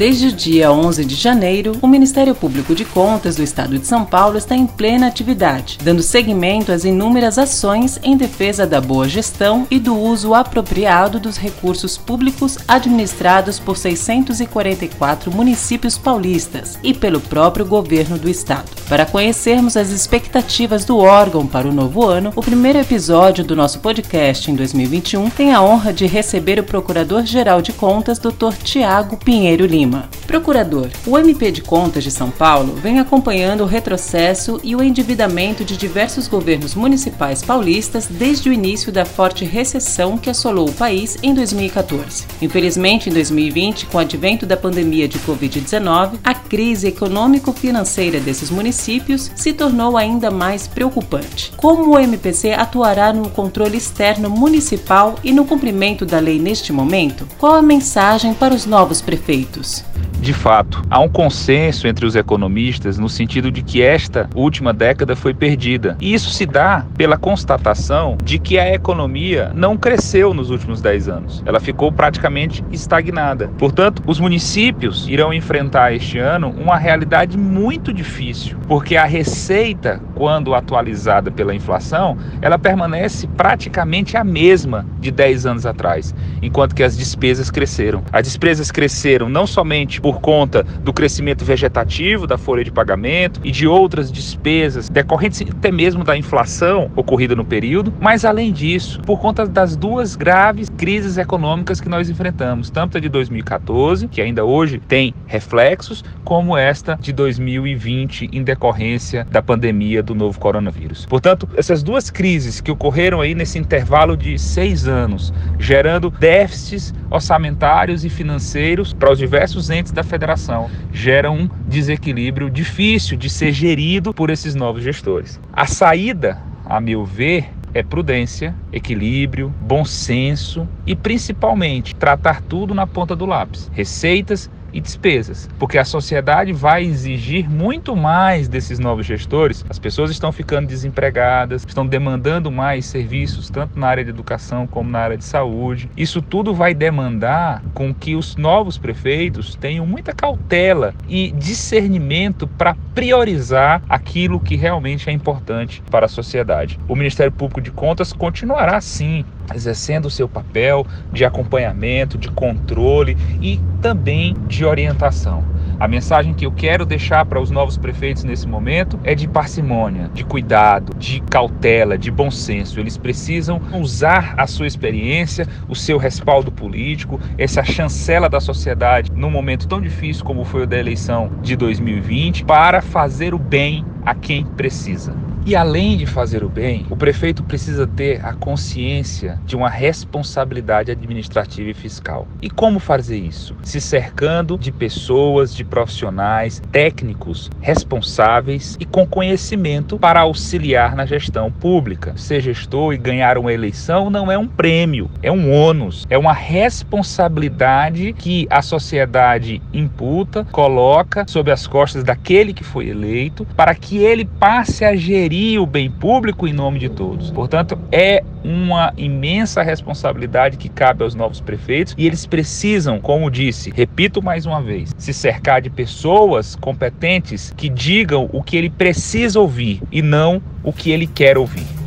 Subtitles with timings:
[0.00, 4.02] Desde o dia 11 de janeiro, o Ministério Público de Contas do Estado de São
[4.02, 9.66] Paulo está em plena atividade, dando seguimento às inúmeras ações em defesa da boa gestão
[9.70, 17.66] e do uso apropriado dos recursos públicos administrados por 644 municípios paulistas e pelo próprio
[17.66, 18.70] governo do Estado.
[18.88, 23.80] Para conhecermos as expectativas do órgão para o novo ano, o primeiro episódio do nosso
[23.80, 28.54] podcast em 2021 tem a honra de receber o Procurador-Geral de Contas, Dr.
[28.64, 29.89] Tiago Pinheiro Lima.
[29.90, 30.19] Lima.
[30.30, 35.64] Procurador, o MP de Contas de São Paulo vem acompanhando o retrocesso e o endividamento
[35.64, 41.18] de diversos governos municipais paulistas desde o início da forte recessão que assolou o país
[41.20, 42.26] em 2014.
[42.40, 49.32] Infelizmente, em 2020, com o advento da pandemia de Covid-19, a crise econômico-financeira desses municípios
[49.34, 51.52] se tornou ainda mais preocupante.
[51.56, 57.26] Como o MPC atuará no controle externo municipal e no cumprimento da lei neste momento?
[57.36, 59.89] Qual a mensagem para os novos prefeitos?
[60.20, 65.16] De fato, há um consenso entre os economistas no sentido de que esta última década
[65.16, 65.96] foi perdida.
[65.98, 71.08] E isso se dá pela constatação de que a economia não cresceu nos últimos 10
[71.08, 71.42] anos.
[71.46, 73.48] Ela ficou praticamente estagnada.
[73.56, 80.54] Portanto, os municípios irão enfrentar este ano uma realidade muito difícil, porque a receita, quando
[80.54, 86.94] atualizada pela inflação, ela permanece praticamente a mesma de 10 anos atrás, enquanto que as
[86.96, 88.02] despesas cresceram.
[88.12, 93.40] As despesas cresceram não somente por por conta do crescimento vegetativo da folha de pagamento
[93.44, 99.00] e de outras despesas decorrentes até mesmo da inflação ocorrida no período, mas além disso,
[99.02, 104.20] por conta das duas graves crises econômicas que nós enfrentamos, tanto a de 2014, que
[104.20, 111.06] ainda hoje tem reflexos, como esta de 2020 em decorrência da pandemia do novo coronavírus.
[111.06, 118.04] Portanto, essas duas crises que ocorreram aí nesse intervalo de seis anos, gerando déficits orçamentários
[118.04, 123.52] e financeiros para os diversos entes da da federação gera um desequilíbrio difícil de ser
[123.52, 125.38] gerido por esses novos gestores.
[125.52, 132.86] A saída, a meu ver, é prudência, equilíbrio, bom senso e principalmente tratar tudo na
[132.86, 133.70] ponta do lápis.
[133.72, 139.64] Receitas e despesas, porque a sociedade vai exigir muito mais desses novos gestores.
[139.68, 144.90] As pessoas estão ficando desempregadas, estão demandando mais serviços, tanto na área de educação como
[144.90, 145.90] na área de saúde.
[145.96, 152.76] Isso tudo vai demandar com que os novos prefeitos tenham muita cautela e discernimento para
[152.94, 156.78] priorizar aquilo que realmente é importante para a sociedade.
[156.88, 159.24] O Ministério Público de Contas continuará sim
[159.54, 165.44] exercendo o seu papel de acompanhamento, de controle e também de orientação.
[165.80, 170.10] A mensagem que eu quero deixar para os novos prefeitos nesse momento é de parcimônia,
[170.12, 172.78] de cuidado, de cautela, de bom senso.
[172.78, 179.30] Eles precisam usar a sua experiência, o seu respaldo político, essa chancela da sociedade num
[179.30, 184.14] momento tão difícil como foi o da eleição de 2020, para fazer o bem a
[184.14, 185.29] quem precisa.
[185.46, 190.90] E além de fazer o bem, o prefeito precisa ter a consciência de uma responsabilidade
[190.90, 192.28] administrativa e fiscal.
[192.42, 193.56] E como fazer isso?
[193.62, 201.50] Se cercando de pessoas, de profissionais, técnicos responsáveis e com conhecimento para auxiliar na gestão
[201.50, 202.12] pública.
[202.16, 206.34] Ser gestor e ganhar uma eleição não é um prêmio, é um ônus, é uma
[206.34, 213.96] responsabilidade que a sociedade imputa, coloca sobre as costas daquele que foi eleito, para que
[213.98, 217.30] ele passe a gerir o bem público em nome de todos.
[217.30, 223.70] Portanto, é uma imensa responsabilidade que cabe aos novos prefeitos e eles precisam, como disse,
[223.70, 229.38] repito mais uma vez, se cercar de pessoas competentes que digam o que ele precisa
[229.38, 231.79] ouvir e não o que ele quer ouvir.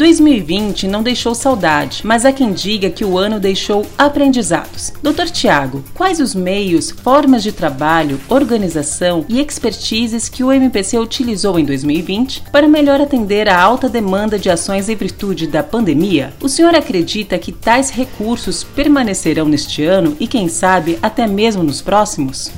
[0.00, 4.94] 2020 não deixou saudade, mas há quem diga que o ano deixou aprendizados.
[5.02, 5.26] Dr.
[5.30, 11.66] Tiago, quais os meios, formas de trabalho, organização e expertises que o MPC utilizou em
[11.66, 16.32] 2020 para melhor atender à alta demanda de ações em virtude da pandemia?
[16.40, 21.82] O senhor acredita que tais recursos permanecerão neste ano e, quem sabe, até mesmo nos
[21.82, 22.50] próximos?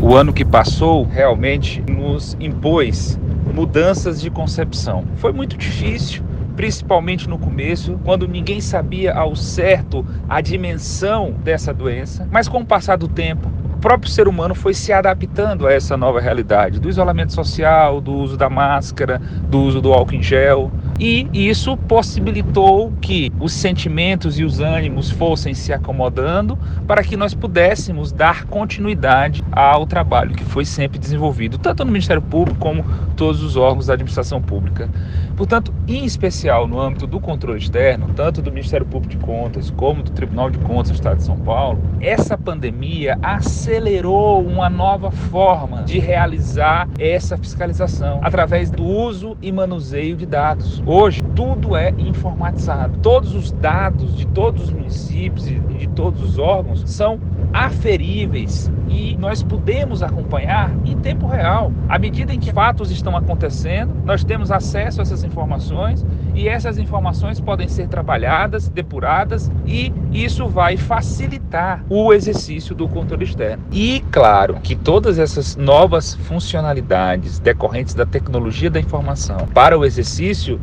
[0.00, 3.18] O ano que passou realmente nos impôs
[3.52, 5.04] mudanças de concepção.
[5.16, 6.29] Foi muito difícil
[6.60, 12.66] principalmente no começo, quando ninguém sabia ao certo a dimensão dessa doença, mas com o
[12.66, 16.90] passar do tempo, o próprio ser humano foi se adaptando a essa nova realidade do
[16.90, 20.70] isolamento social, do uso da máscara, do uso do álcool em gel.
[21.02, 27.32] E isso possibilitou que os sentimentos e os ânimos fossem se acomodando para que nós
[27.32, 32.84] pudéssemos dar continuidade ao trabalho que foi sempre desenvolvido, tanto no Ministério Público como
[33.16, 34.90] todos os órgãos da administração pública.
[35.38, 40.02] Portanto, em especial no âmbito do controle externo, tanto do Ministério Público de Contas como
[40.02, 45.82] do Tribunal de Contas do Estado de São Paulo, essa pandemia acelerou uma nova forma
[45.82, 50.82] de realizar essa fiscalização através do uso e manuseio de dados.
[50.92, 52.98] Hoje, tudo é informatizado.
[52.98, 57.20] Todos os dados de todos os municípios e de todos os órgãos são
[57.52, 61.72] aferíveis e nós podemos acompanhar em tempo real.
[61.88, 66.04] À medida em que fatos estão acontecendo, nós temos acesso a essas informações
[66.34, 73.24] e essas informações podem ser trabalhadas, depuradas e isso vai facilitar o exercício do controle
[73.24, 73.62] externo.
[73.70, 80.60] E claro que todas essas novas funcionalidades decorrentes da tecnologia da informação para o exercício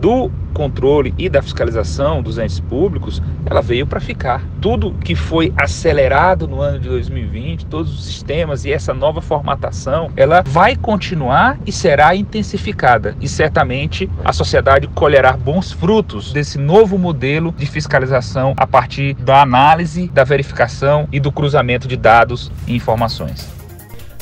[0.00, 4.42] do controle e da fiscalização dos entes públicos, ela veio para ficar.
[4.60, 10.10] Tudo que foi acelerado no ano de 2020, todos os sistemas e essa nova formatação,
[10.16, 13.14] ela vai continuar e será intensificada.
[13.20, 19.42] E certamente a sociedade colherá bons frutos desse novo modelo de fiscalização a partir da
[19.42, 23.59] análise, da verificação e do cruzamento de dados e informações.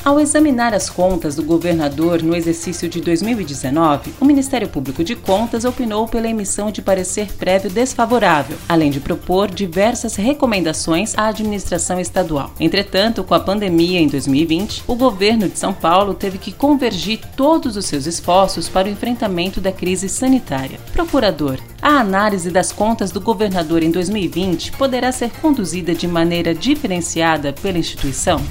[0.09, 5.65] Ao examinar as contas do governador no exercício de 2019, o Ministério Público de Contas
[5.65, 12.51] opinou pela emissão de parecer prévio desfavorável, além de propor diversas recomendações à administração estadual.
[12.59, 17.77] Entretanto, com a pandemia em 2020, o governo de São Paulo teve que convergir todos
[17.77, 20.79] os seus esforços para o enfrentamento da crise sanitária.
[20.91, 27.53] Procurador, a análise das contas do governador em 2020 poderá ser conduzida de maneira diferenciada
[27.53, 28.41] pela instituição?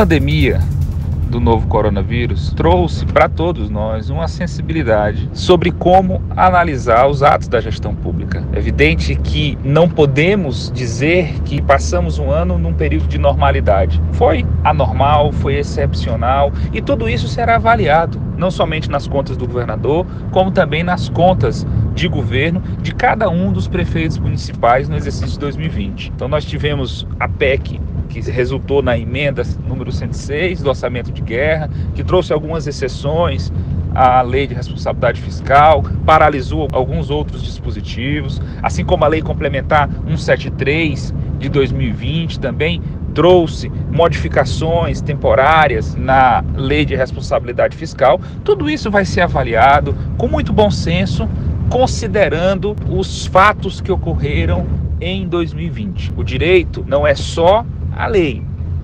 [0.00, 0.58] Pandemia
[1.28, 7.60] do novo coronavírus trouxe para todos nós uma sensibilidade sobre como analisar os atos da
[7.60, 8.42] gestão pública.
[8.50, 14.00] É evidente que não podemos dizer que passamos um ano num período de normalidade.
[14.12, 20.06] Foi anormal, foi excepcional e tudo isso será avaliado, não somente nas contas do governador,
[20.30, 25.40] como também nas contas de governo de cada um dos prefeitos municipais no exercício de
[25.40, 26.10] 2020.
[26.16, 27.78] Então nós tivemos a PEC
[28.10, 33.52] que resultou na emenda número 106 do orçamento de guerra, que trouxe algumas exceções
[33.94, 41.14] à lei de responsabilidade fiscal, paralisou alguns outros dispositivos, assim como a lei complementar 173
[41.38, 42.82] de 2020 também
[43.14, 48.20] trouxe modificações temporárias na lei de responsabilidade fiscal.
[48.44, 51.28] Tudo isso vai ser avaliado com muito bom senso,
[51.68, 54.66] considerando os fatos que ocorreram
[55.00, 56.12] em 2020.
[56.16, 57.64] O direito não é só
[57.96, 58.42] a lei.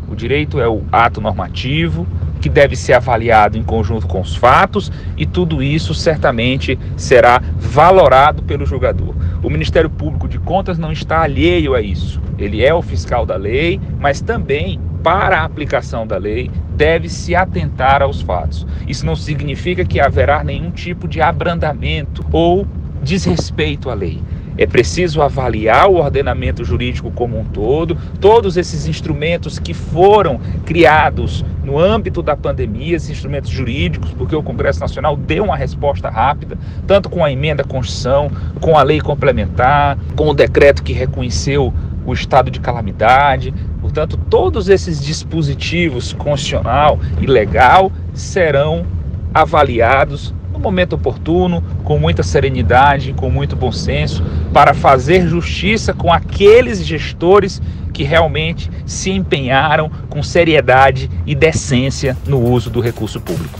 [0.08, 2.06] O direito é o ato normativo
[2.40, 8.42] que deve ser avaliado em conjunto com os fatos e tudo isso certamente será valorado
[8.42, 9.14] pelo julgador.
[9.42, 12.20] O Ministério Público de Contas não está alheio a isso.
[12.38, 17.34] Ele é o fiscal da lei, mas também para a aplicação da lei deve se
[17.34, 18.66] atentar aos fatos.
[18.86, 22.66] Isso não significa que haverá nenhum tipo de abrandamento ou
[23.02, 24.20] desrespeito à lei.
[24.58, 31.44] É preciso avaliar o ordenamento jurídico como um todo, todos esses instrumentos que foram criados
[31.62, 36.56] no âmbito da pandemia, esses instrumentos jurídicos, porque o Congresso Nacional deu uma resposta rápida,
[36.86, 38.30] tanto com a emenda à Constituição,
[38.60, 41.74] com a lei complementar, com o decreto que reconheceu
[42.06, 43.52] o estado de calamidade.
[43.80, 48.86] Portanto, todos esses dispositivos constitucional e legal serão
[49.34, 56.12] avaliados no momento oportuno, com muita serenidade, com muito bom senso, para fazer justiça com
[56.12, 57.60] aqueles gestores
[57.92, 63.58] que realmente se empenharam com seriedade e decência no uso do recurso público.